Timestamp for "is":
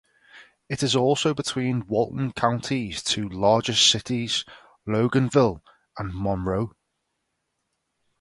0.81-0.95